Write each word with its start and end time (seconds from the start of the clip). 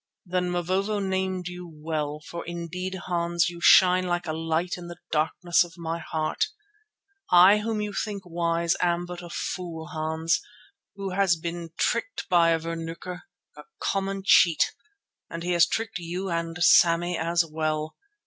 "Then 0.25 0.49
Mavovo 0.49 0.97
named 0.97 1.47
you 1.47 1.69
well, 1.71 2.21
for 2.27 2.43
indeed, 2.47 3.01
Hans, 3.05 3.49
you 3.49 3.61
shine 3.61 4.07
like 4.07 4.25
a 4.25 4.33
light 4.33 4.75
in 4.75 4.87
the 4.87 4.97
darkness 5.11 5.63
of 5.63 5.77
my 5.77 5.99
heart. 5.99 6.45
I 7.29 7.59
whom 7.59 7.81
you 7.81 7.93
think 7.93 8.23
wise 8.25 8.75
am 8.81 9.05
but 9.05 9.21
a 9.21 9.29
fool, 9.29 9.89
Hans, 9.89 10.41
who 10.95 11.11
has 11.11 11.35
been 11.35 11.69
tricked 11.77 12.27
by 12.29 12.49
a 12.49 12.57
vernuker, 12.57 13.21
a 13.55 13.61
common 13.79 14.23
cheat, 14.25 14.73
and 15.29 15.43
he 15.43 15.51
has 15.51 15.67
tricked 15.67 15.99
you 15.99 16.31
and 16.31 16.57
Sammy 16.63 17.15
as 17.15 17.45
well. 17.45 17.95